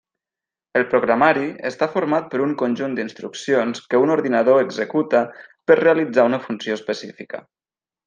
[0.79, 5.25] El programari està format per un conjunt d'instruccions que un ordinador executa
[5.69, 7.49] per realitzar una funció específica.